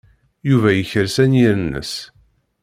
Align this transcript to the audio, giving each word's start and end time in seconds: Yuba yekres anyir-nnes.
Yuba 0.49 0.69
yekres 0.73 1.15
anyir-nnes. 1.23 1.93